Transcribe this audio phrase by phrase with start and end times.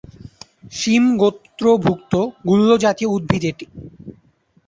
[0.73, 2.13] শিম গোত্র ভুক্ত
[2.47, 3.65] গুল্ম জাতীয় উদ্ভিদ এটি।